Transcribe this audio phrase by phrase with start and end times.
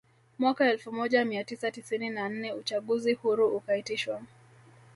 [0.39, 4.21] Mwaka elfu moja mia tisa tisini na nne uchaguzi huru ukaitishwa